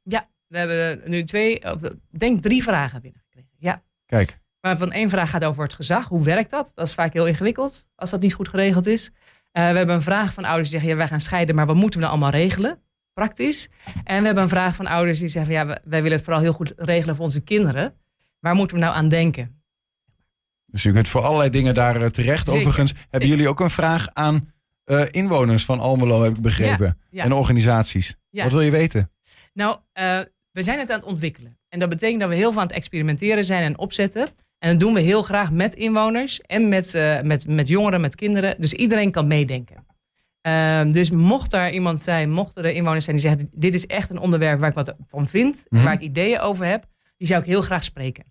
We 0.49 0.57
hebben 0.57 1.01
nu 1.05 1.23
twee, 1.23 1.73
of, 1.73 1.81
denk 2.09 2.41
drie 2.41 2.63
vragen 2.63 3.01
binnengekregen. 3.01 3.49
Ja. 3.57 3.83
Kijk. 4.05 4.39
Maar 4.61 4.77
van 4.77 4.91
één 4.91 5.09
vraag 5.09 5.29
gaat 5.29 5.43
over 5.43 5.63
het 5.63 5.73
gezag. 5.73 6.07
Hoe 6.07 6.23
werkt 6.23 6.49
dat? 6.49 6.71
Dat 6.75 6.87
is 6.87 6.93
vaak 6.93 7.13
heel 7.13 7.25
ingewikkeld 7.25 7.87
als 7.95 8.09
dat 8.09 8.21
niet 8.21 8.33
goed 8.33 8.47
geregeld 8.47 8.85
is. 8.85 9.11
Eh, 9.51 9.69
we 9.69 9.77
hebben 9.77 9.95
een 9.95 10.01
vraag 10.01 10.33
van 10.33 10.43
ouders 10.43 10.69
die 10.69 10.79
zeggen: 10.79 10.89
ja, 10.89 10.97
wij 10.97 11.07
gaan 11.07 11.21
scheiden, 11.21 11.55
maar 11.55 11.65
wat 11.65 11.75
moeten 11.75 11.99
we 11.99 12.05
nou 12.05 12.17
allemaal 12.17 12.39
regelen? 12.39 12.81
Praktisch. 13.13 13.69
En 14.03 14.19
we 14.19 14.25
hebben 14.25 14.43
een 14.43 14.49
vraag 14.49 14.75
van 14.75 14.87
ouders 14.87 15.19
die 15.19 15.27
zeggen: 15.27 15.53
ja, 15.53 15.65
wij 15.65 16.01
willen 16.01 16.11
het 16.11 16.23
vooral 16.23 16.41
heel 16.41 16.53
goed 16.53 16.73
regelen 16.75 17.15
voor 17.15 17.25
onze 17.25 17.41
kinderen. 17.41 17.93
Waar 18.39 18.55
moeten 18.55 18.77
we 18.77 18.83
nou 18.83 18.95
aan 18.95 19.09
denken? 19.09 19.58
Dus 20.71 20.83
u 20.85 20.91
kunt 20.91 21.07
voor 21.07 21.21
allerlei 21.21 21.49
dingen 21.49 21.73
daar 21.73 22.01
eh, 22.01 22.07
terecht. 22.09 22.45
Zeker, 22.45 22.59
Overigens 22.59 22.93
hebben 23.09 23.29
jullie 23.29 23.47
ook 23.49 23.59
een 23.59 23.69
vraag 23.69 24.07
aan 24.13 24.51
eh, 24.83 25.05
inwoners 25.11 25.65
van 25.65 25.79
Almelo, 25.79 26.23
heb 26.23 26.35
ik 26.35 26.41
begrepen. 26.41 26.97
ja. 27.09 27.23
En 27.23 27.31
organisaties. 27.33 28.15
Ja. 28.29 28.43
Wat 28.43 28.51
wil 28.51 28.61
je 28.61 28.71
weten? 28.71 29.11
Nou, 29.53 29.77
eh, 29.93 30.19
we 30.51 30.63
zijn 30.63 30.79
het 30.79 30.89
aan 30.91 30.99
het 30.99 31.07
ontwikkelen. 31.07 31.57
En 31.69 31.79
dat 31.79 31.89
betekent 31.89 32.19
dat 32.19 32.29
we 32.29 32.35
heel 32.35 32.51
veel 32.51 32.61
aan 32.61 32.67
het 32.67 32.75
experimenteren 32.75 33.45
zijn 33.45 33.63
en 33.63 33.77
opzetten. 33.77 34.27
En 34.59 34.69
dat 34.69 34.79
doen 34.79 34.93
we 34.93 34.99
heel 35.01 35.21
graag 35.21 35.51
met 35.51 35.75
inwoners 35.75 36.39
en 36.41 36.67
met, 36.69 36.93
met, 37.23 37.47
met 37.47 37.67
jongeren, 37.67 38.01
met 38.01 38.15
kinderen. 38.15 38.55
Dus 38.61 38.73
iedereen 38.73 39.11
kan 39.11 39.27
meedenken. 39.27 39.85
Ehm, 40.41 40.91
dus 40.91 41.09
mocht 41.09 41.53
er 41.53 41.71
iemand 41.71 42.01
zijn, 42.01 42.31
mochten 42.31 42.63
er 42.63 42.71
inwoners 42.71 43.05
zijn 43.05 43.15
die 43.15 43.25
zeggen: 43.25 43.49
Dit 43.53 43.73
is 43.73 43.85
echt 43.87 44.09
een 44.09 44.17
onderwerp 44.19 44.59
waar 44.59 44.69
ik 44.69 44.75
wat 44.75 44.95
van 45.07 45.27
vind, 45.27 45.65
Mhm. 45.69 45.83
waar 45.83 45.93
ik 45.93 46.01
ideeën 46.01 46.39
over 46.39 46.65
heb, 46.65 46.85
die 47.17 47.27
zou 47.27 47.41
ik 47.41 47.45
heel 47.47 47.61
graag 47.61 47.83
spreken. 47.83 48.23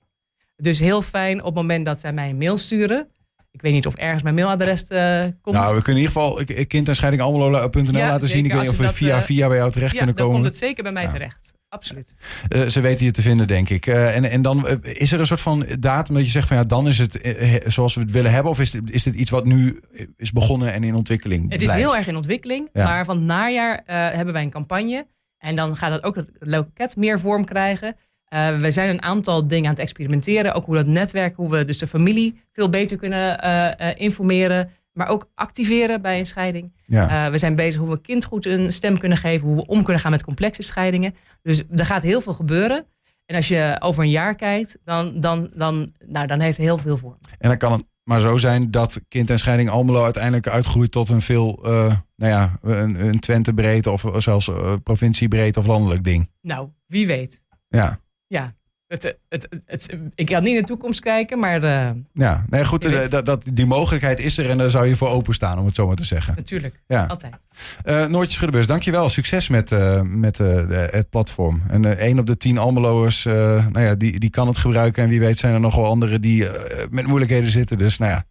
Dus 0.63 0.79
heel 0.79 1.03
fijn 1.03 1.39
op 1.39 1.45
het 1.45 1.55
moment 1.55 1.87
dat 1.87 1.99
zij 1.99 2.13
mij 2.13 2.29
een 2.31 2.37
mail 2.39 2.59
sturen. 2.59 3.09
Ik 3.51 3.61
weet 3.65 3.73
niet 3.73 3.87
of 3.87 3.95
ergens 3.95 4.23
mijn 4.23 4.35
mailadres 4.35 4.89
eh, 4.89 5.21
komt. 5.41 5.57
Nou, 5.57 5.77
we 5.77 5.83
kunnen 5.83 6.03
in 6.03 6.09
ieder 6.09 6.23
geval 6.23 6.67
kind 6.67 6.89
en 6.89 6.95
scheiding 6.97 7.23
almelo.nl 7.23 7.99
Ja, 7.99 8.09
laten 8.09 8.29
zien. 8.29 8.45
Ik 8.45 8.53
weet 8.53 8.61
niet 8.61 8.71
of 8.71 8.77
we 8.77 8.93
via, 8.93 9.17
eh, 9.17 9.23
via 9.23 9.49
bij 9.49 9.57
jou 9.57 9.71
terecht 9.73 9.93
ja, 9.93 9.97
kunnen 9.99 10.17
dan 10.17 10.25
komen. 10.25 10.41
komt 10.41 10.53
het 10.53 10.63
zeker 10.63 10.83
bij 10.83 10.93
mij 10.93 11.03
Ja. 11.03 11.09
terecht. 11.09 11.55
Absoluut. 11.69 12.17
Eh, 12.49 12.67
ze 12.67 12.81
weten 12.81 13.05
je 13.05 13.11
te 13.11 13.23
vinden, 13.23 13.47
denk 13.47 13.69
ik. 13.69 13.87
En, 13.87 14.25
en 14.25 14.43
dan 14.43 14.81
is 14.83 15.13
er 15.13 15.21
een 15.21 15.27
soort 15.27 15.41
van 15.41 15.67
datum 15.79 16.15
dat 16.15 16.25
je 16.25 16.31
zegt 16.31 16.49
van 16.49 16.57
ja, 16.57 16.63
dan 16.63 16.87
is 16.87 16.99
het 16.99 17.19
zoals 17.67 17.95
we 17.95 18.01
het 18.01 18.11
willen 18.11 18.33
hebben. 18.33 18.51
Of 18.53 18.61
is 18.61 18.71
dit, 18.71 18.91
is 18.91 19.03
dit 19.03 19.15
iets 19.15 19.31
wat 19.31 19.45
nu 19.45 19.81
is 20.17 20.33
begonnen 20.33 20.73
en 20.73 20.85
in 20.85 20.95
ontwikkeling 20.95 21.43
Het 21.53 21.63
is 21.63 21.67
blijft? 21.67 21.83
heel 21.85 21.97
erg 21.97 22.07
in 22.07 22.17
ontwikkeling. 22.17 22.69
Ja. 22.73 22.85
Maar 22.85 23.05
van 23.05 23.17
het 23.17 23.25
najaar 23.27 23.83
hebben 23.87 24.35
wij 24.35 24.43
een 24.43 24.51
campagne. 24.51 25.07
En 25.39 25.57
dan 25.57 25.77
gaat 25.77 25.91
dat 25.91 26.03
ook 26.03 26.15
het 26.17 26.29
loket 26.39 26.97
meer 26.97 27.21
vorm 27.21 27.45
krijgen. 27.45 27.97
Eh, 28.29 28.59
we 28.59 28.71
zijn 28.71 28.89
een 28.89 29.03
aantal 29.03 29.47
dingen 29.47 29.65
aan 29.65 29.71
het 29.71 29.83
experimenteren. 29.83 30.55
Ook 30.55 30.65
hoe 30.65 30.75
dat 30.75 30.87
netwerk, 30.87 31.37
hoe 31.37 31.51
we 31.51 31.65
dus 31.65 31.79
de 31.79 31.87
familie 31.87 32.41
veel 32.53 32.69
beter 32.69 32.97
kunnen 32.97 33.41
eh, 33.41 33.89
eh, 33.89 33.95
informeren. 33.97 34.71
Maar 34.93 35.09
ook 35.09 35.31
activeren 35.35 36.03
bij 36.03 36.19
een 36.19 36.27
scheiding. 36.27 36.73
Ja. 36.87 37.31
We 37.31 37.39
zijn 37.39 37.55
bezig 37.55 37.81
hoe 37.81 37.91
we 37.91 38.01
kind 38.01 38.25
goed 38.25 38.47
een 38.47 38.73
stem 38.73 38.99
kunnen 38.99 39.19
geven. 39.19 39.47
Hoe 39.47 39.57
we 39.57 39.67
om 39.67 39.83
kunnen 39.83 40.03
gaan 40.03 40.11
met 40.11 40.25
complexe 40.25 40.63
scheidingen. 40.63 41.15
Dus 41.43 41.63
er 41.77 41.87
gaat 41.87 42.03
heel 42.03 42.21
veel 42.21 42.33
gebeuren. 42.33 42.87
En 43.27 43.37
als 43.37 43.49
je 43.49 43.77
over 43.81 44.03
een 44.03 44.11
jaar 44.11 44.35
kijkt, 44.35 44.79
dan, 44.85 45.21
dan, 45.21 45.51
dan, 45.55 45.93
nou, 46.07 46.27
dan 46.27 46.41
heeft 46.41 46.57
het 46.57 46.67
heel 46.67 46.79
veel 46.79 46.97
vorm. 46.97 47.19
En 47.39 47.49
dan 47.49 47.59
kan 47.59 47.73
het 47.73 47.89
maar 48.05 48.21
zo 48.21 48.37
zijn 48.37 48.71
dat 48.71 49.01
kind 49.09 49.31
en 49.31 49.39
scheiding 49.39 49.71
Almelo 49.71 50.05
uiteindelijk 50.05 50.49
uitgroeit 50.49 50.91
tot 50.91 51.09
een 51.09 51.21
veel, 51.21 51.59
nou 51.63 51.97
ja, 52.17 52.59
een, 52.63 53.07
een 53.07 53.21
Twente 53.21 53.55
breed 53.55 53.87
of 53.87 54.05
zelfs 54.17 54.51
provincie 54.83 55.29
breed 55.29 55.57
of 55.57 55.67
landelijk 55.67 56.05
ding. 56.05 56.31
Nou, 56.41 56.69
wie 56.87 57.07
weet. 57.07 57.43
Ja. 57.69 58.01
Ja, 58.29 58.55
het, 58.87 59.03
het, 59.29 59.47
het, 59.51 59.63
het, 59.67 59.97
ik 60.15 60.27
kan 60.27 60.43
niet 60.43 60.55
in 60.55 60.61
de 60.61 60.67
toekomst 60.67 61.01
kijken, 61.01 61.39
maar 61.39 61.65
uh, 61.65 61.91
ja, 62.13 62.45
nee, 62.49 62.65
goed, 62.65 62.85
weet. 62.85 63.11
dat, 63.11 63.25
dat, 63.27 63.45
die 63.53 63.67
mogelijkheid 63.67 64.19
is 64.19 64.39
er 64.39 64.51
en 64.51 64.59
daar 64.59 64.71
zou 64.71 64.87
je 64.87 64.97
voor 64.97 65.09
openstaan, 65.09 65.59
om 65.59 65.67
het 65.67 65.75
zo 65.75 65.87
maar 65.87 65.97
te 65.97 66.05
zeggen. 66.05 66.35
natuurlijk, 66.37 66.83
Ja. 66.87 67.05
altijd. 67.07 67.47
Eh 67.83 68.07
Noortje 68.07 68.33
Schuddebus, 68.33 68.67
dankjewel. 68.67 69.09
Succes 69.09 69.49
met, 69.49 69.73
eh, 69.73 70.01
met 70.03 70.41
eh, 70.41 70.47
de- 70.69 70.89
het 70.91 71.11
platform. 71.11 71.63
En 71.69 71.85
eh 71.85 71.91
één 72.07 72.19
op 72.19 72.27
de 72.27 72.37
tien 72.37 72.59
Almeloers, 72.59 73.27
eh, 73.27 73.33
nou 73.67 73.81
ja, 73.81 73.95
die, 73.95 74.19
die 74.19 74.31
kan 74.31 74.47
het 74.47 74.57
gebruiken. 74.57 75.03
En 75.03 75.09
wie 75.09 75.21
weet 75.21 75.39
zijn 75.39 75.55
er 75.55 75.61
nog 75.61 75.75
wel 75.75 75.87
anderen 75.87 76.21
die 76.21 76.49
eh, 76.49 76.87
met 76.91 77.07
moeilijkheden 77.07 77.51
zitten. 77.51 77.79
Dus 77.79 77.99
nou 77.99 78.11
ja, 78.13 78.25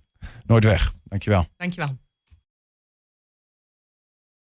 nooit 0.46 0.64
weg. 0.64 0.94
Dankjewel. 1.04 1.46
Dankjewel. 1.58 1.98